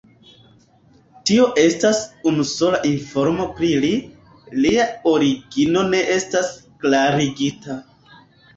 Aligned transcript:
Tio 1.29 1.43
estas 1.63 1.99
unusola 2.31 2.79
informo 2.93 3.47
pri 3.61 3.71
li, 3.85 3.93
lia 4.65 4.89
origino 5.15 5.87
ne 5.93 6.03
estas 6.17 6.53
klarigita. 6.83 7.81